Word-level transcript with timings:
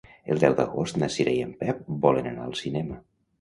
El 0.35 0.39
deu 0.43 0.53
d'agost 0.59 0.97
na 1.01 1.09
Cira 1.17 1.35
i 1.41 1.43
en 1.49 1.51
Pep 1.61 1.85
volen 2.07 2.31
anar 2.33 2.49
al 2.49 2.57
cinema. 2.63 2.99